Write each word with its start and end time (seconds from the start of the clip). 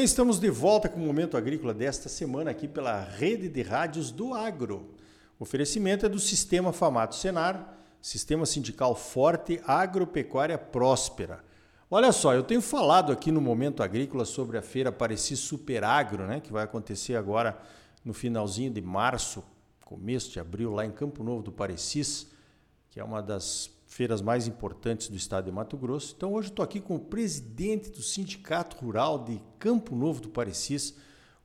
bem, 0.00 0.04
estamos 0.06 0.40
de 0.40 0.48
volta 0.48 0.88
com 0.88 0.98
o 0.98 1.04
Momento 1.04 1.36
Agrícola 1.36 1.74
desta 1.74 2.08
semana 2.08 2.50
aqui 2.50 2.66
pela 2.66 3.02
Rede 3.02 3.50
de 3.50 3.60
Rádios 3.60 4.10
do 4.10 4.32
Agro. 4.32 4.94
O 5.38 5.42
oferecimento 5.42 6.06
é 6.06 6.08
do 6.08 6.18
Sistema 6.18 6.72
Famato 6.72 7.14
Senar, 7.14 7.76
Sistema 8.00 8.46
Sindical 8.46 8.94
Forte, 8.94 9.60
Agropecuária 9.66 10.56
Próspera. 10.56 11.44
Olha 11.90 12.12
só, 12.12 12.32
eu 12.32 12.42
tenho 12.42 12.62
falado 12.62 13.12
aqui 13.12 13.30
no 13.30 13.42
Momento 13.42 13.82
Agrícola 13.82 14.24
sobre 14.24 14.56
a 14.56 14.62
feira 14.62 14.90
Pareci 14.90 15.36
Super 15.36 15.84
Agro, 15.84 16.26
né, 16.26 16.40
que 16.40 16.50
vai 16.50 16.64
acontecer 16.64 17.14
agora 17.14 17.60
no 18.02 18.14
finalzinho 18.14 18.72
de 18.72 18.80
março, 18.80 19.44
começo 19.84 20.30
de 20.30 20.40
abril, 20.40 20.72
lá 20.72 20.86
em 20.86 20.90
Campo 20.90 21.22
Novo 21.22 21.42
do 21.42 21.52
Parecis, 21.52 22.30
que 22.88 22.98
é 22.98 23.04
uma 23.04 23.20
das 23.20 23.70
feiras 23.90 24.22
mais 24.22 24.46
importantes 24.46 25.08
do 25.08 25.16
estado 25.16 25.46
de 25.46 25.50
Mato 25.50 25.76
Grosso. 25.76 26.14
Então 26.16 26.32
hoje 26.32 26.48
estou 26.48 26.64
aqui 26.64 26.80
com 26.80 26.94
o 26.94 27.00
presidente 27.00 27.90
do 27.90 28.00
Sindicato 28.00 28.76
Rural 28.76 29.24
de 29.24 29.42
Campo 29.58 29.96
Novo 29.96 30.20
do 30.20 30.28
Parecis, 30.28 30.94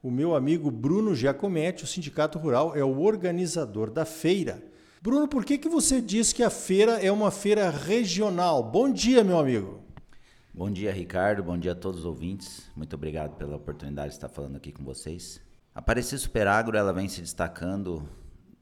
o 0.02 0.12
meu 0.12 0.36
amigo 0.36 0.70
Bruno 0.70 1.16
Giacometti. 1.16 1.84
O 1.84 1.88
Sindicato 1.88 2.38
Rural 2.38 2.76
é 2.76 2.84
o 2.84 3.00
organizador 3.02 3.90
da 3.90 4.06
feira. 4.06 4.64
Bruno, 5.02 5.28
por 5.28 5.44
que, 5.44 5.58
que 5.58 5.68
você 5.68 6.00
diz 6.00 6.32
que 6.32 6.44
a 6.44 6.52
feira 6.52 7.04
é 7.04 7.12
uma 7.12 7.32
feira 7.32 7.72
regional? 7.72 8.62
Bom 8.64 8.92
dia, 8.92 9.24
meu 9.24 9.40
amigo. 9.40 9.82
Bom 10.54 10.70
dia, 10.70 10.94
Ricardo. 10.94 11.44
Bom 11.44 11.58
dia 11.58 11.72
a 11.72 11.76
todos 11.76 12.02
os 12.02 12.06
ouvintes. 12.06 12.70
Muito 12.76 12.96
obrigado 12.96 13.36
pela 13.38 13.56
oportunidade 13.56 14.10
de 14.10 14.16
estar 14.16 14.30
falando 14.30 14.56
aqui 14.56 14.72
com 14.72 14.84
vocês. 14.84 15.42
A 15.74 15.82
Parecis 15.82 16.22
Superagro 16.22 16.78
ela 16.78 16.94
vem 16.94 17.10
se 17.10 17.22
destacando 17.22 18.08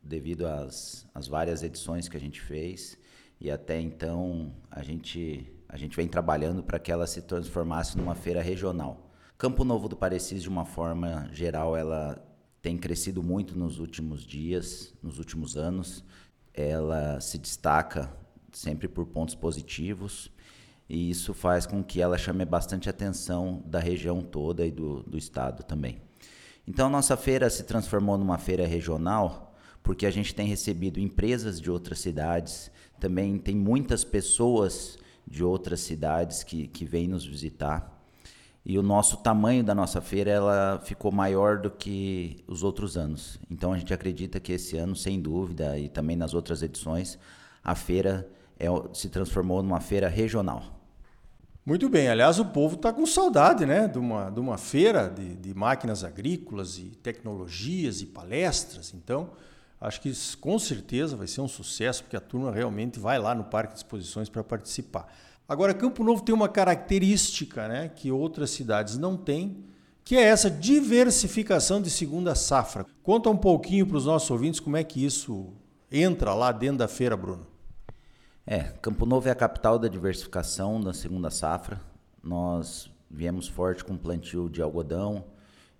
devido 0.02 0.48
às, 0.48 1.06
às 1.14 1.28
várias 1.28 1.64
edições 1.64 2.08
que 2.08 2.16
a 2.16 2.20
gente 2.20 2.40
fez 2.40 3.03
e 3.44 3.52
até 3.52 3.80
então 3.80 4.54
a 4.72 4.82
gente, 4.82 5.46
a 5.68 5.78
gente 5.78 5.98
vem 5.98 6.08
trabalhando 6.08 6.64
para 6.64 6.80
que 6.80 6.90
ela 6.90 7.06
se 7.06 7.22
transformasse 7.22 7.98
numa 7.98 8.16
feira 8.16 8.42
regional. 8.42 9.12
Campo 9.38 9.66
Novo 9.66 9.90
do 9.90 9.98
Parecis, 9.98 10.42
de 10.42 10.48
uma 10.48 10.64
forma 10.64 11.28
geral, 11.34 11.76
ela 11.76 12.26
tem 12.62 12.78
crescido 12.78 13.22
muito 13.22 13.60
nos 13.60 13.80
últimos 13.80 14.26
dias, 14.26 14.94
nos 15.04 15.20
últimos 15.20 15.58
anos. 15.58 16.06
Ela 16.54 17.20
se 17.20 17.38
destaca 17.38 18.10
sempre 18.54 18.88
por 18.88 19.06
pontos 19.08 19.36
positivos 19.36 20.32
e 20.88 21.10
isso 21.10 21.34
faz 21.34 21.66
com 21.66 21.84
que 21.84 22.02
ela 22.02 22.18
chame 22.18 22.46
bastante 22.46 22.90
atenção 22.90 23.62
da 23.66 23.80
região 23.80 24.22
toda 24.22 24.66
e 24.66 24.72
do, 24.72 25.04
do 25.04 25.18
estado 25.18 25.64
também. 25.64 26.02
Então, 26.66 26.90
nossa 26.90 27.18
feira 27.18 27.50
se 27.50 27.64
transformou 27.64 28.18
numa 28.18 28.38
feira 28.38 28.66
regional 28.66 29.43
porque 29.84 30.06
a 30.06 30.12
gente 30.12 30.34
tem 30.34 30.48
recebido 30.48 31.00
empresas 31.00 31.60
de 31.60 31.70
outras 31.70 32.00
cidades, 32.00 32.72
também 33.00 33.38
tem 33.38 33.56
muitas 33.56 34.04
pessoas 34.04 34.98
de 35.28 35.44
outras 35.44 35.82
cidades 35.82 36.42
que, 36.42 36.68
que 36.68 36.86
vêm 36.86 37.08
nos 37.08 37.26
visitar. 37.26 37.92
E 38.66 38.80
o 38.80 38.82
nosso 38.82 39.18
tamanho 39.18 39.62
da 39.62 39.76
nossa 39.76 40.00
feira 40.00 40.32
ela 40.32 40.82
ficou 40.86 41.12
maior 41.12 41.60
do 41.60 41.70
que 41.70 42.38
os 42.48 42.64
outros 42.64 42.96
anos. 42.96 43.38
Então 43.52 43.74
a 43.74 43.78
gente 43.78 43.94
acredita 43.94 44.40
que 44.40 44.54
esse 44.54 44.78
ano, 44.78 44.96
sem 44.96 45.20
dúvida, 45.20 45.78
e 45.78 45.90
também 45.90 46.16
nas 46.16 46.34
outras 46.34 46.64
edições, 46.64 47.20
a 47.62 47.76
feira 47.76 48.26
é, 48.58 48.68
se 48.94 49.10
transformou 49.10 49.62
numa 49.62 49.82
feira 49.82 50.08
regional. 50.08 50.80
Muito 51.66 51.90
bem, 51.90 52.10
aliás, 52.10 52.40
o 52.40 52.46
povo 52.46 52.76
está 52.76 52.92
com 52.92 53.06
saudade 53.06 53.66
né, 53.66 53.88
de, 53.88 53.98
uma, 53.98 54.30
de 54.30 54.40
uma 54.40 54.58
feira 54.58 55.10
de, 55.10 55.36
de 55.36 55.54
máquinas 55.54 56.04
agrícolas 56.04 56.78
e 56.78 56.84
tecnologias 57.02 58.02
e 58.02 58.06
palestras. 58.06 58.94
Então, 58.94 59.30
Acho 59.84 60.00
que 60.00 60.08
isso, 60.08 60.38
com 60.38 60.58
certeza 60.58 61.18
vai 61.18 61.28
ser 61.28 61.42
um 61.42 61.48
sucesso, 61.48 62.04
porque 62.04 62.16
a 62.16 62.22
turma 62.22 62.54
realmente 62.54 62.98
vai 62.98 63.20
lá 63.20 63.36
no 63.36 63.44
Parque 63.44 63.74
de 63.74 63.80
Exposições 63.80 64.30
para 64.30 64.42
participar. 64.42 65.14
Agora, 65.46 65.74
Campo 65.74 66.06
Novo 66.06 66.24
tem 66.24 66.34
uma 66.34 66.48
característica 66.48 67.68
né, 67.68 67.90
que 67.90 68.10
outras 68.10 68.52
cidades 68.52 68.98
não 68.98 69.18
têm, 69.18 69.66
que 70.02 70.16
é 70.16 70.22
essa 70.22 70.50
diversificação 70.50 71.82
de 71.82 71.90
segunda 71.90 72.34
safra. 72.34 72.86
Conta 73.04 73.30
um 73.30 73.36
pouquinho 73.36 73.86
para 73.86 73.98
os 73.98 74.06
nossos 74.06 74.32
ouvintes 74.32 74.62
como 74.62 74.78
é 74.78 74.86
que 74.86 75.04
isso 75.04 75.52
entra 75.92 76.34
lá 76.34 76.54
dentro 76.54 76.78
da 76.78 76.88
feira, 76.88 77.18
Bruno. 77.18 77.46
É, 78.48 78.60
Campo 78.82 79.06
Novo 79.06 79.28
é 79.28 79.32
a 79.32 79.36
capital 79.36 79.78
da 79.78 79.90
diversificação 79.90 80.80
da 80.80 80.94
segunda 80.94 81.30
safra. 81.30 81.82
Nós 82.24 82.90
viemos 83.12 83.50
forte 83.50 83.84
com 83.84 83.98
plantio 83.98 84.50
de 84.50 84.62
algodão, 84.62 85.26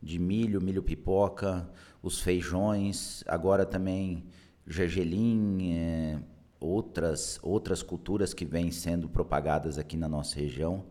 de 0.04 0.20
milho, 0.20 0.62
milho 0.62 0.84
pipoca, 0.84 1.70
os 2.02 2.20
feijões, 2.20 3.24
agora 3.26 3.66
também 3.66 4.26
gergelim, 4.68 5.74
é, 5.74 6.20
outras, 6.60 7.40
outras 7.42 7.82
culturas 7.82 8.34
que 8.34 8.46
vêm 8.46 8.72
sendo 8.72 9.08
propagadas 9.08 9.78
aqui 9.78 9.96
na 9.96 10.08
nossa 10.08 10.40
região. 10.40 10.84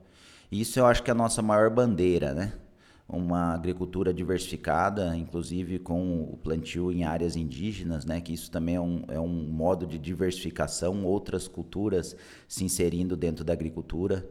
Isso 0.51 0.79
eu 0.79 0.87
acho 0.87 1.03
que 1.03 1.11
é 1.11 1.13
a 1.13 1.15
nossa 1.15 1.43
maior 1.43 1.71
bandeira, 1.71 2.35
né? 2.35 2.53
Uma 3.09 3.53
agricultura 3.55 4.13
diversificada, 4.13 5.15
inclusive 5.17 5.79
com 5.79 6.23
o 6.23 6.37
plantio 6.37 6.91
em 6.91 7.05
áreas 7.05 7.37
indígenas, 7.37 8.05
né? 8.05 8.21
Que 8.21 8.33
isso 8.33 8.51
também 8.51 8.77
é 8.77 8.81
um, 8.81 9.03
é 9.09 9.21
um 9.21 9.29
modo 9.29 9.87
de 9.87 9.99
diversificação, 9.99 11.05
outras 11.05 11.49
culturas 11.49 12.17
se 12.49 12.65
inserindo 12.65 13.17
dentro 13.17 13.45
da 13.45 13.53
agricultura. 13.53 14.27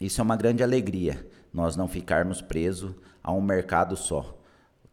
Isso 0.00 0.20
é 0.20 0.24
uma 0.24 0.36
grande 0.36 0.62
alegria, 0.62 1.26
nós 1.52 1.76
não 1.76 1.88
ficarmos 1.88 2.40
presos 2.40 2.94
a 3.22 3.32
um 3.32 3.40
mercado 3.40 3.96
só. 3.96 4.38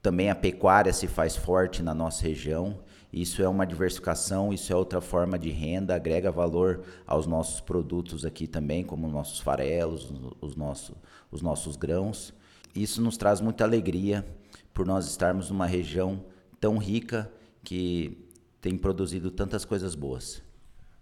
Também 0.01 0.29
a 0.29 0.35
pecuária 0.35 0.93
se 0.93 1.07
faz 1.07 1.35
forte 1.35 1.81
na 1.81 1.93
nossa 1.93 2.23
região. 2.23 2.79
Isso 3.11 3.41
é 3.41 3.47
uma 3.47 3.65
diversificação, 3.65 4.53
isso 4.53 4.71
é 4.71 4.75
outra 4.75 4.99
forma 5.01 5.39
de 5.39 5.49
renda, 5.49 5.95
agrega 5.95 6.31
valor 6.31 6.83
aos 7.07 7.25
nossos 7.25 7.61
produtos 7.61 8.25
aqui 8.25 8.45
também, 8.45 8.83
como 8.83 9.07
os 9.07 9.13
nossos 9.13 9.39
farelos, 9.39 10.13
os 10.41 10.55
nossos, 10.55 10.95
os 11.31 11.41
nossos 11.41 11.75
grãos. 11.75 12.33
Isso 12.75 13.01
nos 13.01 13.17
traz 13.17 13.39
muita 13.39 13.63
alegria 13.63 14.25
por 14.73 14.85
nós 14.85 15.07
estarmos 15.07 15.49
numa 15.49 15.65
região 15.65 16.23
tão 16.59 16.77
rica 16.77 17.31
que 17.63 18.27
tem 18.61 18.77
produzido 18.77 19.31
tantas 19.31 19.63
coisas 19.63 19.95
boas. 19.95 20.44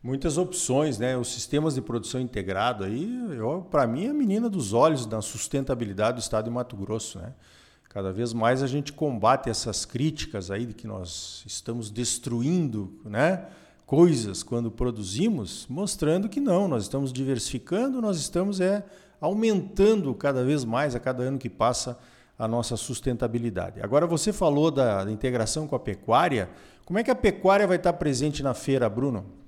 Muitas 0.03 0.37
opções, 0.37 0.99
né? 0.99 1.17
Os 1.17 1.33
sistemas 1.33 1.75
de 1.75 1.81
produção 1.81 2.19
integrado 2.19 2.83
aí, 2.83 3.09
para 3.71 3.87
mim, 3.87 4.07
é 4.07 4.09
a 4.09 4.13
menina 4.13 4.49
dos 4.49 4.73
olhos 4.73 5.05
da 5.05 5.21
sustentabilidade 5.21 6.17
do 6.17 6.19
estado 6.19 6.45
de 6.45 6.51
Mato 6.51 6.75
Grosso, 6.75 7.19
né? 7.19 7.33
Cada 7.87 8.11
vez 8.11 8.33
mais 8.33 8.61
a 8.61 8.67
gente 8.67 8.91
combate 8.91 9.49
essas 9.49 9.85
críticas 9.85 10.51
aí 10.51 10.65
de 10.65 10.73
que 10.73 10.87
nós 10.87 11.43
estamos 11.47 11.89
destruindo, 11.89 12.99
né? 13.05 13.45
coisas 13.85 14.41
quando 14.41 14.71
produzimos, 14.71 15.67
mostrando 15.69 16.27
que 16.27 16.39
não, 16.39 16.67
nós 16.67 16.83
estamos 16.83 17.13
diversificando, 17.13 18.01
nós 18.01 18.17
estamos 18.17 18.59
é 18.59 18.83
aumentando 19.21 20.13
cada 20.15 20.43
vez 20.43 20.65
mais 20.65 20.95
a 20.95 20.99
cada 20.99 21.23
ano 21.23 21.37
que 21.37 21.49
passa 21.49 21.97
a 22.37 22.47
nossa 22.47 22.75
sustentabilidade. 22.75 23.79
Agora 23.81 24.07
você 24.07 24.33
falou 24.33 24.71
da, 24.71 25.05
da 25.05 25.11
integração 25.11 25.67
com 25.67 25.75
a 25.75 25.79
pecuária, 25.79 26.49
como 26.83 26.99
é 26.99 27.03
que 27.03 27.11
a 27.11 27.15
pecuária 27.15 27.67
vai 27.67 27.77
estar 27.77 27.93
presente 27.93 28.41
na 28.41 28.53
feira, 28.53 28.89
Bruno? 28.89 29.42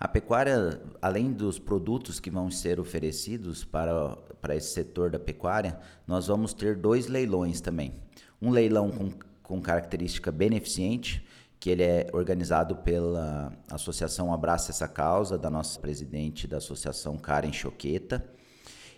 A 0.00 0.06
pecuária, 0.06 0.80
além 1.02 1.32
dos 1.32 1.58
produtos 1.58 2.20
que 2.20 2.30
vão 2.30 2.52
ser 2.52 2.78
oferecidos 2.78 3.64
para, 3.64 4.14
para 4.40 4.54
esse 4.54 4.68
setor 4.68 5.10
da 5.10 5.18
pecuária, 5.18 5.76
nós 6.06 6.28
vamos 6.28 6.54
ter 6.54 6.76
dois 6.76 7.08
leilões 7.08 7.60
também. 7.60 7.94
Um 8.40 8.50
leilão 8.50 8.92
com, 8.92 9.10
com 9.42 9.60
característica 9.60 10.30
beneficente, 10.30 11.26
que 11.58 11.68
ele 11.68 11.82
é 11.82 12.06
organizado 12.12 12.76
pela 12.76 13.52
Associação 13.68 14.32
Abraça 14.32 14.70
Essa 14.70 14.86
Causa, 14.86 15.36
da 15.36 15.50
nossa 15.50 15.80
presidente 15.80 16.46
da 16.46 16.58
associação 16.58 17.18
Karen 17.18 17.52
Choqueta, 17.52 18.24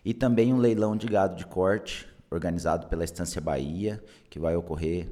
e 0.04 0.12
também 0.12 0.52
um 0.52 0.58
leilão 0.58 0.94
de 0.94 1.06
gado 1.06 1.34
de 1.34 1.46
corte, 1.46 2.06
organizado 2.30 2.88
pela 2.88 3.04
Estância 3.04 3.40
Bahia, 3.40 4.04
que 4.28 4.38
vai 4.38 4.54
ocorrer 4.54 5.10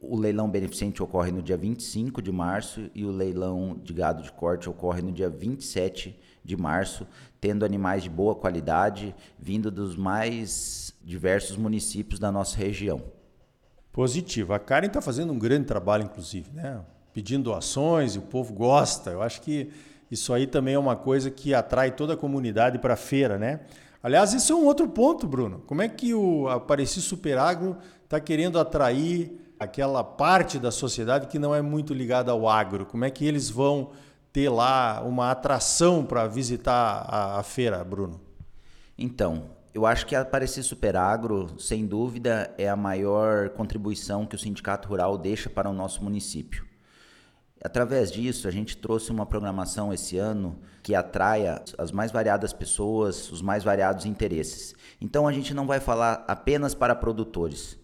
o 0.00 0.16
leilão 0.16 0.48
beneficente 0.48 1.02
ocorre 1.02 1.30
no 1.30 1.42
dia 1.42 1.56
25 1.56 2.20
de 2.20 2.32
março 2.32 2.90
e 2.94 3.04
o 3.04 3.10
leilão 3.10 3.78
de 3.82 3.92
gado 3.92 4.22
de 4.22 4.32
corte 4.32 4.68
ocorre 4.68 5.02
no 5.02 5.12
dia 5.12 5.28
27 5.28 6.18
de 6.44 6.56
março, 6.56 7.06
tendo 7.40 7.64
animais 7.64 8.02
de 8.02 8.10
boa 8.10 8.34
qualidade 8.34 9.14
vindo 9.38 9.70
dos 9.70 9.96
mais 9.96 10.94
diversos 11.02 11.56
municípios 11.56 12.18
da 12.18 12.32
nossa 12.32 12.56
região. 12.56 13.02
Positivo. 13.92 14.52
A 14.52 14.58
Karen 14.58 14.86
está 14.86 15.00
fazendo 15.00 15.32
um 15.32 15.38
grande 15.38 15.66
trabalho, 15.66 16.04
inclusive, 16.04 16.50
né? 16.52 16.80
pedindo 17.12 17.44
doações 17.44 18.14
e 18.14 18.18
o 18.18 18.22
povo 18.22 18.54
gosta. 18.54 19.10
Eu 19.10 19.22
acho 19.22 19.42
que 19.42 19.70
isso 20.10 20.32
aí 20.32 20.46
também 20.46 20.74
é 20.74 20.78
uma 20.78 20.96
coisa 20.96 21.30
que 21.30 21.54
atrai 21.54 21.90
toda 21.90 22.14
a 22.14 22.16
comunidade 22.16 22.78
para 22.78 22.94
a 22.94 22.96
feira, 22.96 23.38
né? 23.38 23.60
Aliás, 24.02 24.32
isso 24.32 24.52
é 24.52 24.56
um 24.56 24.64
outro 24.64 24.88
ponto, 24.88 25.26
Bruno. 25.26 25.62
Como 25.66 25.82
é 25.82 25.88
que 25.88 26.14
o 26.14 26.48
Apareci 26.48 27.02
Superagro 27.02 27.76
está 28.04 28.18
querendo 28.18 28.58
atrair 28.58 29.38
aquela 29.60 30.02
parte 30.02 30.58
da 30.58 30.70
sociedade 30.70 31.26
que 31.26 31.38
não 31.38 31.54
é 31.54 31.60
muito 31.60 31.92
ligada 31.92 32.32
ao 32.32 32.48
agro? 32.48 32.86
Como 32.86 33.04
é 33.04 33.10
que 33.10 33.26
eles 33.26 33.50
vão 33.50 33.90
ter 34.32 34.48
lá 34.48 35.02
uma 35.02 35.30
atração 35.30 36.02
para 36.02 36.26
visitar 36.26 37.04
a, 37.06 37.38
a, 37.38 37.42
feira, 37.42 37.84
Bruno? 37.84 38.18
Então, 38.96 39.50
eu 39.74 39.84
acho 39.84 40.06
que 40.06 40.16
a 40.16 40.22
Aparecer 40.22 40.62
Superagro, 40.62 41.60
sem 41.60 41.86
dúvida, 41.86 42.52
é 42.56 42.70
a 42.70 42.76
maior 42.76 43.50
contribuição 43.50 44.24
que 44.24 44.34
o 44.34 44.38
Sindicato 44.38 44.88
Rural 44.88 45.18
deixa 45.18 45.50
para 45.50 45.68
o 45.68 45.74
nosso 45.74 46.02
município. 46.02 46.64
Através 47.62 48.10
disso, 48.10 48.48
a 48.48 48.50
gente 48.50 48.78
trouxe 48.78 49.10
uma 49.10 49.26
programação 49.26 49.92
esse 49.92 50.16
ano 50.16 50.58
que 50.82 50.94
atraia 50.94 51.62
as 51.76 51.92
mais 51.92 52.10
variadas 52.10 52.54
pessoas, 52.54 53.30
os 53.30 53.42
mais 53.42 53.62
variados 53.62 54.06
interesses. 54.06 54.74
Então, 54.98 55.28
a 55.28 55.32
gente 55.32 55.52
não 55.52 55.66
vai 55.66 55.80
falar 55.80 56.24
apenas 56.26 56.74
para 56.74 56.94
produtores. 56.94 57.78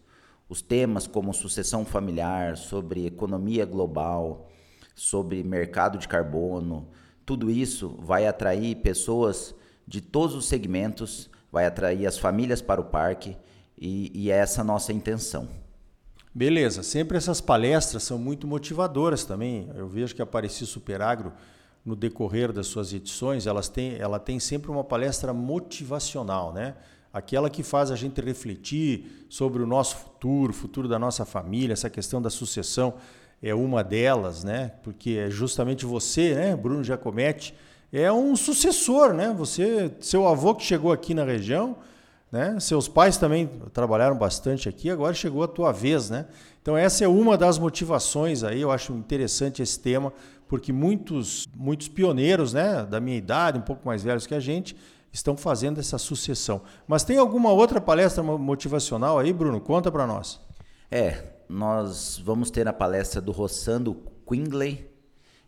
Os 0.49 0.63
temas 0.63 1.07
como 1.07 1.35
sucessão 1.35 1.85
familiar, 1.85 2.57
sobre 2.57 3.07
economia 3.07 3.65
global, 3.65 4.49
sobre 4.95 5.43
mercado 5.43 5.99
de 5.99 6.07
carbono, 6.07 6.89
tudo 7.25 7.51
isso 7.51 7.97
vai 7.99 8.27
atrair 8.27 8.77
pessoas 8.77 9.55
de 9.87 10.01
todos 10.01 10.35
os 10.35 10.47
segmentos, 10.47 11.29
vai 11.51 11.67
atrair 11.67 12.07
as 12.07 12.19
famílias 12.19 12.63
para 12.63 12.81
o 12.81 12.85
parque 12.85 13.37
e, 13.77 14.13
e 14.15 14.31
é 14.31 14.37
essa 14.37 14.61
a 14.61 14.65
nossa 14.65 14.93
intenção. 14.93 15.49
Beleza, 16.33 16.83
sempre 16.83 17.17
essas 17.17 17.41
palestras 17.41 18.03
são 18.03 18.19
muito 18.19 18.47
motivadoras 18.47 19.25
também. 19.25 19.71
Eu 19.75 19.89
vejo 19.89 20.15
que 20.15 20.21
a 20.21 20.25
Apareci 20.25 20.67
Superagro, 20.67 21.33
no 21.85 21.97
decorrer 21.97 22.53
das 22.53 22.67
suas 22.67 22.93
edições, 22.93 23.47
elas 23.47 23.69
têm, 23.69 23.97
ela 23.97 24.19
tem 24.19 24.39
sempre 24.39 24.71
uma 24.71 24.85
palestra 24.85 25.33
motivacional, 25.33 26.53
né? 26.53 26.77
Aquela 27.17 27.49
que 27.49 27.63
faz 27.63 27.91
a 27.91 27.97
gente 27.97 28.21
refletir 28.21 29.27
sobre 29.31 29.63
o 29.63 29.67
nosso 29.67 29.97
futuro, 29.97 30.51
o 30.51 30.55
futuro 30.55 30.87
da 30.87 30.99
nossa 30.99 31.25
família, 31.25 31.73
essa 31.73 31.89
questão 31.89 32.21
da 32.21 32.29
sucessão 32.29 32.93
é 33.43 33.55
uma 33.55 33.83
delas, 33.83 34.45
né? 34.45 34.73
Porque 34.83 35.13
é 35.13 35.31
justamente 35.31 35.87
você, 35.87 36.35
né, 36.35 36.55
Bruno 36.55 36.85
Giacometti, 36.85 37.55
é 37.91 38.13
um 38.13 38.37
sucessor, 38.37 39.15
né? 39.15 39.35
Você, 39.39 39.91
seu 39.99 40.29
avô 40.29 40.55
que 40.55 40.63
chegou 40.63 40.93
aqui 40.93 41.15
na 41.15 41.25
região, 41.25 41.79
né? 42.31 42.61
Seus 42.61 42.87
pais 42.87 43.17
também 43.17 43.49
trabalharam 43.73 44.19
bastante 44.19 44.69
aqui, 44.69 44.91
agora 44.91 45.15
chegou 45.15 45.43
a 45.43 45.49
tua 45.49 45.73
vez, 45.73 46.11
né? 46.11 46.27
Então 46.61 46.77
essa 46.77 47.03
é 47.03 47.09
uma 47.09 47.39
das 47.39 47.59
motivações 47.59 48.45
aí, 48.45 48.61
eu 48.61 48.71
acho 48.71 48.93
interessante 48.93 49.63
esse 49.63 49.81
tema, 49.81 50.13
porque 50.47 50.71
muitos 50.71 51.47
muitos 51.57 51.89
pioneiros, 51.89 52.53
né, 52.53 52.85
da 52.85 53.01
minha 53.01 53.17
idade, 53.17 53.59
um 53.59 53.63
pouco 53.63 53.87
mais 53.87 54.03
velhos 54.03 54.27
que 54.27 54.35
a 54.35 54.41
gente, 54.41 54.77
estão 55.17 55.37
fazendo 55.37 55.81
essa 55.81 55.97
sucessão. 55.99 56.61
Mas 56.87 57.03
tem 57.03 57.17
alguma 57.17 57.51
outra 57.51 57.81
palestra 57.81 58.23
motivacional 58.23 59.19
aí, 59.19 59.33
Bruno? 59.33 59.61
Conta 59.61 59.91
para 59.91 60.07
nós. 60.07 60.41
É, 60.91 61.25
nós 61.49 62.21
vamos 62.23 62.51
ter 62.51 62.69
a 62.69 62.73
palestra 62.73 63.21
do 63.21 63.33
Rossando 63.33 63.97
Quingley. 64.29 64.91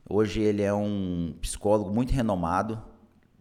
Hoje 0.08 0.40
ele 0.40 0.62
é 0.62 0.72
um 0.72 1.34
psicólogo 1.40 1.90
muito 1.90 2.12
renomado, 2.12 2.82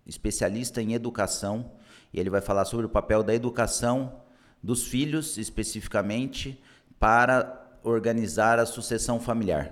especialista 0.05 0.81
em 0.81 0.93
educação 0.93 1.71
e 2.13 2.19
ele 2.19 2.29
vai 2.29 2.41
falar 2.41 2.65
sobre 2.65 2.85
o 2.85 2.89
papel 2.89 3.23
da 3.23 3.33
educação 3.33 4.21
dos 4.61 4.83
filhos, 4.83 5.37
especificamente, 5.37 6.61
para 6.99 7.79
organizar 7.83 8.59
a 8.59 8.65
sucessão 8.65 9.17
familiar. 9.17 9.71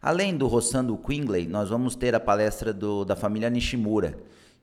Além 0.00 0.36
do 0.36 0.46
Rossando 0.46 0.96
Quingley, 0.96 1.48
nós 1.48 1.68
vamos 1.68 1.96
ter 1.96 2.14
a 2.14 2.20
palestra 2.20 2.72
do, 2.72 3.04
da 3.04 3.16
família 3.16 3.50
Nishimura, 3.50 4.16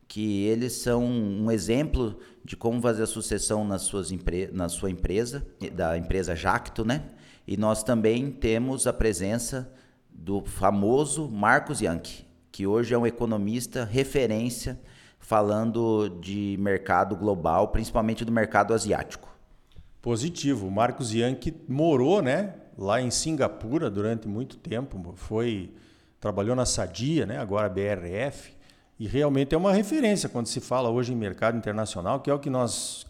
que 0.08 0.46
eles 0.46 0.74
são 0.74 1.04
um 1.04 1.50
exemplo 1.50 2.20
de 2.44 2.56
como 2.56 2.82
fazer 2.82 3.04
a 3.04 3.08
sucessão 3.08 3.66
nas 3.66 3.84
suas 3.84 4.12
na 4.52 4.70
sua 4.70 4.90
empresa, 4.90 5.46
da 5.74 5.98
empresa 5.98 6.36
Jacto, 6.36 6.86
né? 6.86 7.04
E 7.48 7.58
nós 7.58 7.84
também 7.84 8.32
temos 8.32 8.88
a 8.88 8.94
presença 8.94 9.72
do 10.10 10.44
famoso 10.46 11.30
Marcos 11.30 11.82
Yankee, 11.82 12.26
que 12.52 12.68
hoje 12.68 12.94
é 12.94 12.98
um 12.98 13.08
economista 13.08 13.84
referência 13.84 14.80
falando 15.20 16.10
de 16.22 16.58
mercado 16.60 17.16
global, 17.16 17.70
principalmente 17.70 18.24
do 18.26 18.32
mercado 18.32 18.74
asiático. 18.74 19.34
Positivo. 20.02 20.70
Marcos 20.70 21.14
Yankee 21.14 21.56
morou, 21.68 22.22
né, 22.22 22.56
lá 22.78 23.02
em 23.02 23.10
Singapura 23.10 23.90
durante 23.90 24.28
muito 24.28 24.58
tempo, 24.58 25.14
foi 25.16 25.74
trabalhou 26.20 26.56
na 26.56 26.66
Sadia, 26.66 27.26
né, 27.26 27.38
agora 27.38 27.70
BRF, 27.70 28.54
e 29.04 29.08
realmente 29.08 29.54
é 29.54 29.58
uma 29.58 29.74
referência 29.74 30.30
quando 30.30 30.48
se 30.48 30.62
fala 30.62 30.90
hoje 30.90 31.12
em 31.12 31.16
mercado 31.18 31.58
internacional, 31.58 32.22
que 32.22 32.30
é 32.30 32.34
o 32.34 32.40
que 32.40 32.50
nós 32.50 33.06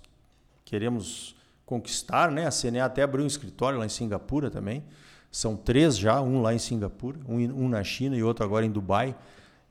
queremos 0.66 1.36
conquistar, 1.68 2.32
né? 2.32 2.48
A 2.48 2.50
CNA 2.50 2.86
até 2.86 3.04
abriu 3.04 3.24
um 3.24 3.28
escritório 3.28 3.78
lá 3.78 3.86
em 3.86 3.90
Singapura 3.90 4.50
também. 4.50 4.84
São 5.32 5.56
três 5.56 5.96
já, 5.96 6.20
um 6.20 6.42
lá 6.42 6.52
em 6.52 6.58
Singapura, 6.58 7.20
um, 7.30 7.70
na 7.70 7.84
China 7.84 8.18
e 8.18 8.24
outro 8.24 8.44
agora 8.44 8.66
em 8.66 8.72
Dubai. 8.72 9.16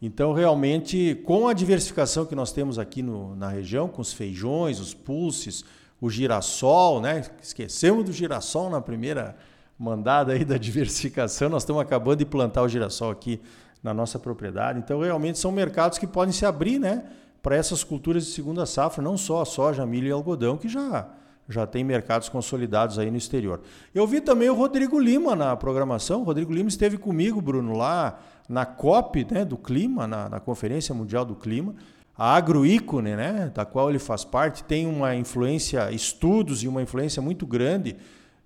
Então, 0.01 0.33
realmente, 0.33 1.21
com 1.25 1.49
a 1.49 1.53
diversificação 1.53 2.25
que 2.25 2.37
nós 2.37 2.53
temos 2.53 2.79
aqui 2.79 3.03
no, 3.03 3.35
na 3.35 3.49
região, 3.49 3.89
com 3.89 4.01
os 4.01 4.13
feijões, 4.13 4.79
os 4.79 4.95
pulses, 4.95 5.65
o 6.01 6.09
girassol, 6.09 7.01
né? 7.01 7.25
Esquecemos 7.43 8.05
do 8.05 8.13
girassol 8.13 8.71
na 8.71 8.81
primeira 8.81 9.37
mandada 9.77 10.35
aí 10.35 10.45
da 10.45 10.55
diversificação. 10.57 11.49
Nós 11.49 11.65
estamos 11.65 11.83
acabando 11.83 12.19
de 12.19 12.27
plantar 12.27 12.63
o 12.63 12.69
girassol 12.69 13.11
aqui 13.11 13.41
na 13.83 13.93
nossa 13.93 14.19
propriedade. 14.19 14.79
Então, 14.79 15.01
realmente 15.01 15.39
são 15.39 15.51
mercados 15.51 15.99
que 15.99 16.07
podem 16.07 16.33
se 16.33 16.47
abrir, 16.47 16.79
né, 16.79 17.05
para 17.43 17.57
essas 17.57 17.83
culturas 17.83 18.25
de 18.25 18.33
segunda 18.33 18.65
safra, 18.65 19.03
não 19.03 19.17
só 19.17 19.43
a 19.43 19.45
soja, 19.45 19.85
milho 19.85 20.07
e 20.07 20.13
algodão, 20.13 20.57
que 20.57 20.69
já 20.69 21.09
já 21.49 21.67
tem 21.67 21.85
mercados 21.85 22.29
consolidados 22.29 22.99
aí 22.99 23.11
no 23.11 23.17
exterior. 23.17 23.61
Eu 23.95 24.07
vi 24.07 24.21
também 24.21 24.49
o 24.49 24.55
Rodrigo 24.55 24.99
Lima 24.99 25.35
na 25.35 25.57
programação. 25.57 26.23
O 26.23 26.25
Rodrigo 26.25 26.53
Lima 26.53 26.69
esteve 26.69 26.97
comigo, 26.97 27.41
Bruno, 27.41 27.77
lá 27.77 28.19
na 28.49 28.65
COP 28.65 29.27
né, 29.31 29.45
do 29.45 29.57
Clima, 29.57 30.07
na, 30.07 30.29
na 30.29 30.41
Conferência 30.41 30.95
Mundial 30.95 31.25
do 31.25 31.35
Clima. 31.35 31.75
A 32.17 32.37
agroícone, 32.37 33.17
né, 33.17 33.51
da 33.55 33.65
qual 33.65 33.91
ele 33.91 33.99
faz 33.99 34.25
parte, 34.25 34.63
tem 34.65 34.87
uma 34.87 35.15
influência, 35.15 35.91
estudos 35.91 36.63
e 36.63 36.69
uma 36.69 36.83
influência 36.83 37.23
muito 37.23 37.47
grande, 37.47 37.97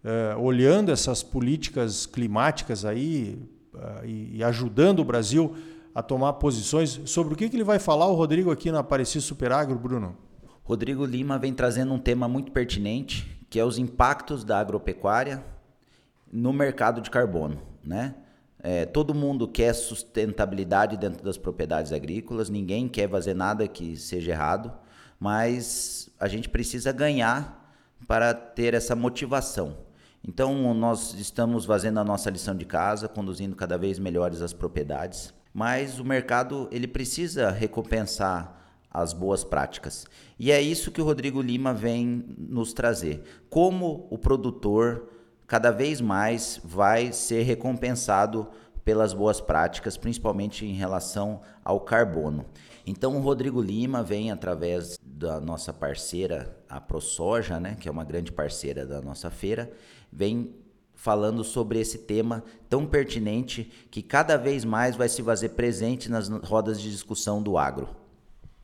uh, 0.05 0.41
olhando 0.41 0.93
essas 0.93 1.23
políticas 1.23 2.07
climáticas 2.07 2.85
aí 2.85 3.39
e, 4.05 4.39
e, 4.39 4.45
ajudando 4.45 5.01
o 5.01 5.05
Brasil 5.05 5.55
a 5.95 6.03
tomar 6.03 6.35
posições. 6.35 7.01
Sobre 7.07 7.35
o 7.35 7.37
que, 7.37 7.49
que 7.49 7.57
ele 7.57 7.65
vai 7.65 7.79
falar, 7.79 8.07
o 8.07 8.15
Rodrigo, 8.15 8.51
aqui 8.51 8.71
na 8.71 8.81
Apareci 8.81 9.21
Superagro, 9.21 9.79
Bruno? 9.79 10.17
Rodrigo 10.65 11.05
Lima 11.05 11.39
vem 11.39 11.55
trazendo 11.55 11.93
um 11.93 11.99
tema 11.99 12.27
muito 12.27 12.51
pertinente, 12.51 13.41
que 13.49 13.59
é 13.59 13.65
os 13.65 13.79
impactos 13.79 14.43
da 14.43 14.59
agropecuária 14.59 15.45
no 16.33 16.53
mercado 16.53 17.01
de 17.01 17.09
carbono, 17.09 17.63
né? 17.85 18.17
É, 18.63 18.85
todo 18.85 19.15
mundo 19.15 19.47
quer 19.47 19.73
sustentabilidade 19.75 20.97
dentro 20.97 21.23
das 21.23 21.39
propriedades 21.39 21.93
agrícolas, 21.93 22.51
ninguém 22.51 22.89
quer 22.89 23.09
fazer 23.09 23.33
nada 23.33 23.69
que 23.69 23.97
seja 23.97 24.33
errado, 24.33 24.73
mas 25.21 26.11
a 26.19 26.27
gente 26.27 26.49
precisa 26.49 26.91
ganhar 26.91 27.73
para 28.09 28.35
ter 28.35 28.75
essa 28.75 28.97
motivação. 28.97 29.86
Então, 30.29 30.75
nós 30.75 31.15
estamos 31.15 31.65
fazendo 31.65 32.01
a 32.01 32.05
nossa 32.05 32.29
lição 32.29 32.57
de 32.57 32.65
casa, 32.65 33.07
conduzindo 33.07 33.55
cada 33.55 33.79
vez 33.79 33.97
melhores 33.97 34.43
as 34.43 34.53
propriedades, 34.53 35.33
mas 35.55 36.01
o 36.01 36.05
mercado 36.05 36.69
ele 36.73 36.89
precisa 36.89 37.51
recompensar 37.51 38.57
as 38.91 39.13
boas 39.13 39.45
práticas. 39.45 40.05
E 40.37 40.51
é 40.51 40.61
isso 40.61 40.91
que 40.91 41.01
o 41.01 41.05
Rodrigo 41.05 41.41
Lima 41.41 41.73
vem 41.73 42.25
nos 42.37 42.73
trazer. 42.73 43.23
Como 43.49 44.09
o 44.11 44.19
produtor 44.19 45.13
cada 45.47 45.71
vez 45.71 46.01
mais 46.01 46.61
vai 46.65 47.13
ser 47.13 47.43
recompensado 47.43 48.49
pelas 48.87 49.13
boas 49.13 49.41
práticas, 49.41 49.97
principalmente 49.97 50.65
em 50.65 50.73
relação 50.73 51.41
ao 51.65 51.81
carbono. 51.81 52.47
Então 52.87 53.17
o 53.17 53.21
Rodrigo 53.21 53.61
Lima 53.61 54.01
vem 54.01 54.31
através 54.31 54.97
da 55.03 55.41
nossa 55.41 55.73
parceira, 55.73 56.57
a 56.69 56.81
ProSoja, 56.81 57.59
né, 57.59 57.77
que 57.81 57.89
é 57.89 57.91
uma 57.91 58.05
grande 58.05 58.31
parceira 58.31 58.87
da 58.87 59.03
nossa 59.03 59.29
feira, 59.29 59.73
vem 60.13 60.55
falando 60.95 61.43
sobre 61.43 61.81
esse 61.81 61.99
tema 61.99 62.45
tão 62.71 62.87
pertinente 62.87 63.65
que 63.91 64.03
cada 64.03 64.37
vez 64.37 64.65
mais 64.65 64.95
vai 64.95 65.09
se 65.09 65.21
fazer 65.21 65.49
presente 65.49 66.09
nas 66.09 66.29
rodas 66.29 66.81
de 66.81 66.89
discussão 66.89 67.43
do 67.43 67.59
agro. 67.59 67.89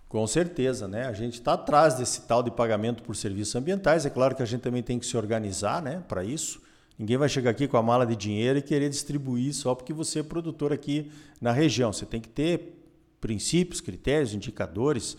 Com 0.08 0.24
certeza, 0.28 0.86
né? 0.86 1.08
A 1.08 1.12
gente 1.12 1.34
está 1.34 1.54
atrás 1.54 1.94
desse 1.94 2.22
tal 2.28 2.44
de 2.44 2.50
pagamento 2.52 3.02
por 3.02 3.16
serviços 3.16 3.56
ambientais. 3.56 4.06
É 4.06 4.10
claro 4.10 4.36
que 4.36 4.42
a 4.42 4.46
gente 4.46 4.60
também 4.60 4.84
tem 4.84 5.00
que 5.00 5.06
se 5.06 5.16
organizar, 5.16 5.82
né, 5.82 6.00
para 6.06 6.22
isso. 6.22 6.62
Ninguém 7.02 7.16
vai 7.16 7.28
chegar 7.28 7.50
aqui 7.50 7.66
com 7.66 7.76
a 7.76 7.82
mala 7.82 8.06
de 8.06 8.14
dinheiro 8.14 8.60
e 8.60 8.62
querer 8.62 8.88
distribuir 8.88 9.52
só 9.52 9.74
porque 9.74 9.92
você 9.92 10.20
é 10.20 10.22
produtor 10.22 10.72
aqui 10.72 11.10
na 11.40 11.50
região. 11.50 11.92
Você 11.92 12.06
tem 12.06 12.20
que 12.20 12.28
ter 12.28 12.80
princípios, 13.20 13.80
critérios, 13.80 14.32
indicadores 14.34 15.16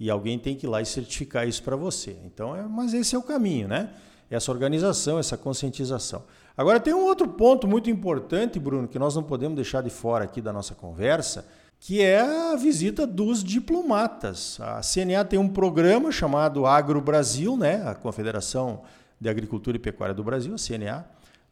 e 0.00 0.08
alguém 0.08 0.38
tem 0.38 0.56
que 0.56 0.64
ir 0.64 0.70
lá 0.70 0.80
e 0.80 0.86
certificar 0.86 1.46
isso 1.46 1.62
para 1.62 1.76
você. 1.76 2.16
Então, 2.24 2.56
é, 2.56 2.62
mas 2.62 2.94
esse 2.94 3.14
é 3.14 3.18
o 3.18 3.22
caminho, 3.22 3.68
né? 3.68 3.90
Essa 4.30 4.50
organização, 4.50 5.18
essa 5.18 5.36
conscientização. 5.36 6.24
Agora 6.56 6.80
tem 6.80 6.94
um 6.94 7.04
outro 7.04 7.28
ponto 7.28 7.68
muito 7.68 7.90
importante, 7.90 8.58
Bruno, 8.58 8.88
que 8.88 8.98
nós 8.98 9.14
não 9.14 9.22
podemos 9.22 9.56
deixar 9.56 9.82
de 9.82 9.90
fora 9.90 10.24
aqui 10.24 10.40
da 10.40 10.54
nossa 10.54 10.74
conversa, 10.74 11.46
que 11.78 12.00
é 12.00 12.18
a 12.18 12.56
visita 12.56 13.06
dos 13.06 13.44
diplomatas. 13.44 14.58
A 14.58 14.80
CNA 14.80 15.22
tem 15.22 15.38
um 15.38 15.50
programa 15.50 16.10
chamado 16.10 16.64
Agro 16.64 16.98
Brasil, 16.98 17.58
né? 17.58 17.86
A 17.86 17.94
Confederação 17.94 18.84
de 19.20 19.28
Agricultura 19.28 19.76
e 19.76 19.80
Pecuária 19.80 20.14
do 20.14 20.24
Brasil, 20.24 20.54
a 20.54 20.56
CNA, 20.56 21.04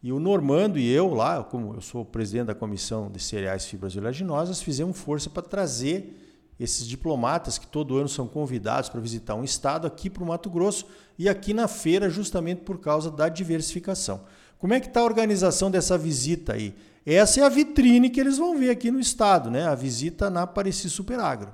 e 0.05 0.13
o 0.13 0.21
Normando 0.21 0.79
e 0.79 0.87
eu, 0.87 1.15
lá, 1.15 1.43
como 1.43 1.73
eu 1.73 1.81
sou 1.81 2.05
presidente 2.05 2.49
da 2.49 2.55
Comissão 2.55 3.11
de 3.11 3.19
Cereais, 3.19 3.65
Fibras 3.65 3.95
e 3.95 3.99
Oleaginosas, 3.99 4.61
fizemos 4.61 4.99
força 4.99 5.31
para 5.31 5.43
trazer 5.43 6.45
esses 6.61 6.87
diplomatas 6.87 7.57
que 7.57 7.67
todo 7.67 7.97
ano 7.97 8.07
são 8.07 8.29
convidados 8.29 8.91
para 8.91 9.01
visitar 9.01 9.35
um 9.35 9.43
estado 9.43 9.87
aqui 9.87 10.11
para 10.11 10.23
o 10.23 10.27
Mato 10.27 10.51
Grosso 10.51 10.85
e 11.19 11.27
aqui 11.27 11.55
na 11.55 11.67
feira, 11.67 12.11
justamente 12.11 12.61
por 12.61 12.81
causa 12.81 13.11
da 13.11 13.31
diversificação. 13.31 14.27
Como 14.59 14.75
é 14.75 14.79
que 14.79 14.89
está 14.89 15.01
a 15.01 15.05
organização 15.05 15.71
dessa 15.71 15.97
visita 15.97 16.53
aí? 16.53 16.75
Essa 17.07 17.41
é 17.41 17.43
a 17.43 17.49
vitrine 17.49 18.11
que 18.11 18.21
eles 18.21 18.37
vão 18.37 18.59
ver 18.59 18.69
aqui 18.69 18.91
no 18.91 19.01
estado, 19.01 19.51
né? 19.51 19.65
A 19.65 19.75
visita 19.75 20.29
na 20.29 20.47
Pareci 20.47 20.91
Superagro. 20.91 21.51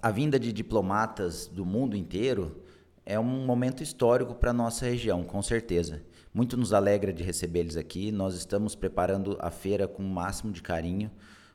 A 0.00 0.12
vinda 0.12 0.38
de 0.38 0.52
diplomatas 0.52 1.48
do 1.48 1.66
mundo 1.66 1.96
inteiro 1.96 2.62
é 3.04 3.18
um 3.18 3.44
momento 3.44 3.82
histórico 3.82 4.36
para 4.36 4.50
a 4.50 4.54
nossa 4.54 4.86
região, 4.86 5.24
com 5.24 5.42
certeza. 5.42 6.00
Muito 6.36 6.54
nos 6.54 6.74
alegra 6.74 7.14
de 7.14 7.22
recebê-los 7.22 7.78
aqui. 7.78 8.12
Nós 8.12 8.34
estamos 8.34 8.74
preparando 8.74 9.38
a 9.40 9.50
feira 9.50 9.88
com 9.88 10.02
o 10.02 10.06
máximo 10.06 10.52
de 10.52 10.60
carinho 10.60 11.10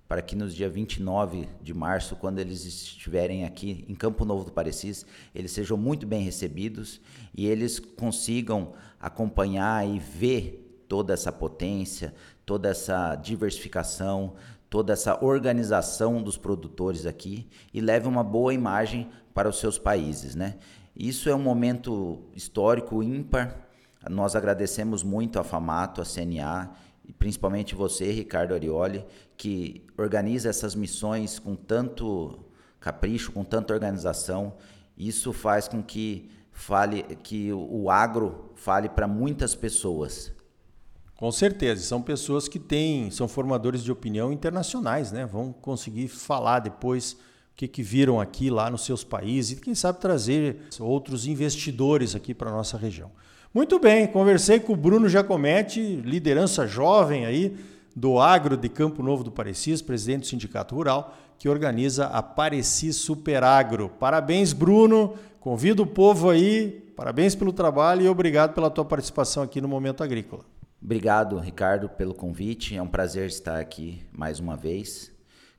para 0.07 0.23
que 0.23 0.35
nos 0.35 0.55
dia 0.55 0.67
29 0.67 1.47
de 1.61 1.71
março, 1.71 2.15
quando 2.15 2.39
eles 2.39 2.65
estiverem 2.65 3.45
aqui 3.45 3.85
em 3.88 3.93
Campo 3.93 4.25
Novo 4.25 4.43
do 4.43 4.51
Parecis, 4.51 5.05
eles 5.35 5.51
sejam 5.51 5.77
muito 5.77 6.07
bem 6.07 6.23
recebidos 6.23 7.00
e 7.31 7.45
eles 7.45 7.77
consigam 7.77 8.73
acompanhar 9.00 9.88
e 9.88 10.00
ver 10.00 10.83
toda 10.88 11.13
essa 11.13 11.31
potência, 11.31 12.11
toda 12.43 12.67
essa 12.67 13.13
diversificação, 13.17 14.33
toda 14.67 14.93
essa 14.93 15.23
organização 15.23 16.23
dos 16.23 16.39
produtores 16.39 17.05
aqui 17.05 17.47
e 17.71 17.79
leve 17.79 18.07
uma 18.07 18.23
boa 18.23 18.51
imagem 18.51 19.11
para 19.31 19.47
os 19.47 19.59
seus 19.59 19.77
países, 19.77 20.33
né? 20.33 20.55
Isso 20.95 21.29
é 21.29 21.35
um 21.35 21.43
momento 21.43 22.23
histórico 22.35 23.03
ímpar. 23.03 23.69
Nós 24.10 24.36
agradecemos 24.36 25.03
muito 25.03 25.39
a 25.39 25.43
Famato, 25.43 26.01
a 26.01 26.05
CNA 26.05 26.72
e 27.05 27.13
principalmente 27.13 27.75
você, 27.75 28.12
Ricardo 28.12 28.53
Arioli, 28.53 29.05
que 29.38 29.86
organiza 29.98 30.50
essas 30.50 30.75
missões 30.75 31.39
com 31.39 31.55
tanto 31.55 32.39
capricho, 32.79 33.31
com 33.31 33.43
tanta 33.43 33.74
organização. 33.74 34.53
Isso 34.98 35.31
faz 35.31 35.67
com 35.67 35.84
que 35.84 36.29
fale 36.51 37.03
que 37.24 37.51
o 37.53 37.89
agro 37.89 38.51
fale 38.55 38.89
para 38.89 39.08
muitas 39.08 39.55
pessoas. 39.55 40.31
Com 41.15 41.31
certeza, 41.31 41.84
são 41.84 42.01
pessoas 42.01 42.48
que 42.48 42.58
têm, 42.58 43.12
são 43.12 43.27
formadores 43.27 43.84
de 43.84 43.91
opinião 43.91 44.34
internacionais, 44.34 45.12
né? 45.12 45.24
Vão 45.24 45.53
conseguir 45.53 46.08
falar 46.08 46.60
depois 46.60 47.13
o 47.13 47.17
que, 47.55 47.67
que 47.67 47.84
viram 47.84 48.20
aqui 48.20 48.50
lá 48.50 48.72
nos 48.72 48.84
seus 48.84 49.03
países 49.03 49.51
e 49.51 49.62
quem 49.62 49.75
sabe 49.75 50.00
trazer 50.00 50.62
outros 50.79 51.27
investidores 51.27 52.15
aqui 52.15 52.34
para 52.34 52.50
nossa 52.50 52.75
região. 52.75 53.12
Muito 53.53 53.77
bem, 53.79 54.08
conversei 54.08 54.62
com 54.62 54.72
o 54.72 54.77
Bruno 54.77 55.10
Giacometti, 55.10 55.98
liderança 56.05 56.65
jovem 56.65 57.25
aí 57.25 57.58
do 57.93 58.17
Agro 58.17 58.55
de 58.55 58.70
Campo 58.70 59.03
Novo 59.03 59.25
do 59.25 59.31
Parecis, 59.31 59.81
presidente 59.81 60.22
do 60.22 60.27
Sindicato 60.27 60.74
Rural, 60.74 61.13
que 61.38 61.50
organiza 61.50 62.05
a 62.05 62.24
Pareci 62.24 62.93
Superagro. 62.93 63.89
Parabéns, 63.89 64.53
Bruno. 64.53 65.15
Convido 65.41 65.84
o 65.84 65.86
povo 65.86 66.29
aí. 66.29 66.93
Parabéns 66.96 67.36
pelo 67.36 67.51
trabalho 67.51 68.03
e 68.03 68.08
obrigado 68.08 68.53
pela 68.53 68.70
tua 68.70 68.86
participação 68.86 69.43
aqui 69.43 69.60
no 69.60 69.67
Momento 69.67 70.01
Agrícola. 70.01 70.46
Obrigado, 70.81 71.38
Ricardo, 71.38 71.89
pelo 71.89 72.13
convite. 72.13 72.77
É 72.77 72.81
um 72.81 72.88
prazer 72.88 73.27
estar 73.27 73.60
aqui 73.60 74.01
mais 74.13 74.39
uma 74.39 74.55
vez. 74.55 75.12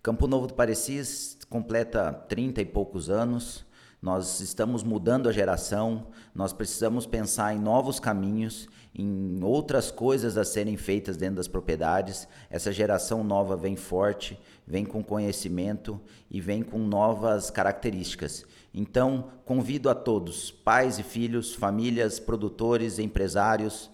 Campo 0.03 0.27
Novo 0.27 0.47
do 0.47 0.55
Parecis 0.55 1.37
completa 1.51 2.11
30 2.11 2.63
e 2.63 2.65
poucos 2.65 3.11
anos. 3.11 3.67
Nós 4.03 4.41
estamos 4.41 4.83
mudando 4.83 5.29
a 5.29 5.33
geração, 5.33 6.09
nós 6.35 6.53
precisamos 6.53 7.07
pensar 7.07 7.55
em 7.55 7.61
novos 7.61 8.01
caminhos, 8.01 8.69
em 8.93 9.39
outras 9.45 9.93
coisas 9.93 10.37
a 10.37 10.45
serem 10.45 10.77
feitas 10.77 11.17
dentro 11.17 11.37
das 11.37 11.47
propriedades. 11.47 12.27
Essa 12.51 12.73
geração 12.73 13.23
nova 13.23 13.57
vem 13.57 13.77
forte, 13.77 14.37
vem 14.67 14.85
com 14.85 15.05
conhecimento 15.05 16.01
e 16.29 16.41
vem 16.41 16.65
com 16.65 16.81
novas 16.81 17.49
características. 17.49 18.45
Então, 18.75 19.31
convido 19.45 19.89
a 19.89 19.95
todos, 19.95 20.51
pais 20.51 20.99
e 20.99 21.05
filhos, 21.05 21.55
famílias, 21.55 22.19
produtores, 22.19 22.99
empresários, 22.99 23.89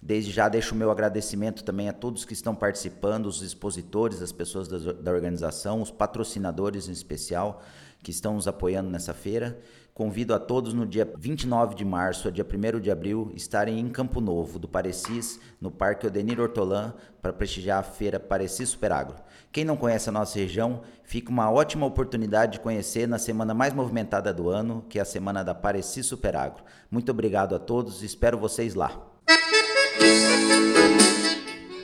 Desde 0.00 0.30
já 0.30 0.48
deixo 0.48 0.76
o 0.76 0.78
meu 0.78 0.92
agradecimento 0.92 1.64
também 1.64 1.88
a 1.88 1.92
todos 1.92 2.24
que 2.24 2.32
estão 2.32 2.54
participando, 2.54 3.26
os 3.26 3.42
expositores, 3.42 4.22
as 4.22 4.30
pessoas 4.30 4.68
da, 4.68 4.92
da 4.92 5.10
organização, 5.10 5.82
os 5.82 5.90
patrocinadores 5.90 6.88
em 6.88 6.92
especial 6.92 7.60
que 8.08 8.10
estão 8.10 8.32
nos 8.32 8.48
apoiando 8.48 8.88
nessa 8.88 9.12
feira. 9.12 9.58
Convido 9.92 10.32
a 10.32 10.38
todos 10.38 10.72
no 10.72 10.86
dia 10.86 11.06
29 11.18 11.74
de 11.74 11.84
março 11.84 12.26
a 12.26 12.30
dia 12.30 12.42
1 12.42 12.80
de 12.80 12.90
abril 12.90 13.30
estarem 13.34 13.78
em 13.78 13.86
Campo 13.90 14.18
Novo, 14.18 14.58
do 14.58 14.66
Parecis, 14.66 15.38
no 15.60 15.70
Parque 15.70 16.06
Odenir 16.06 16.40
Hortolã, 16.40 16.94
para 17.20 17.34
prestigiar 17.34 17.80
a 17.80 17.82
feira 17.82 18.18
Parecis 18.18 18.70
Superagro. 18.70 19.16
Quem 19.52 19.62
não 19.62 19.76
conhece 19.76 20.08
a 20.08 20.12
nossa 20.12 20.38
região, 20.38 20.80
fica 21.04 21.30
uma 21.30 21.50
ótima 21.50 21.84
oportunidade 21.84 22.52
de 22.52 22.60
conhecer 22.60 23.06
na 23.06 23.18
semana 23.18 23.52
mais 23.52 23.74
movimentada 23.74 24.32
do 24.32 24.48
ano, 24.48 24.86
que 24.88 24.98
é 24.98 25.02
a 25.02 25.04
semana 25.04 25.44
da 25.44 25.54
Parecis 25.54 26.06
Superagro. 26.06 26.64
Muito 26.90 27.10
obrigado 27.10 27.54
a 27.54 27.58
todos, 27.58 28.02
espero 28.02 28.38
vocês 28.38 28.74
lá. 28.74 29.06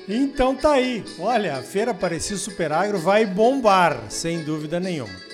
Então 0.08 0.54
tá 0.54 0.72
aí. 0.72 1.04
Olha, 1.18 1.58
a 1.58 1.62
Feira 1.62 1.92
Parecis 1.92 2.40
Superagro 2.40 2.98
vai 2.98 3.26
bombar, 3.26 4.10
sem 4.10 4.42
dúvida 4.42 4.80
nenhuma. 4.80 5.33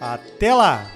Até 0.00 0.52
lá! 0.52 0.86